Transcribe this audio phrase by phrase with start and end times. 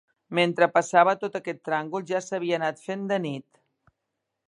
[0.37, 3.51] Mentre passava tot aquest tràngol ja s'havia anat fent de nit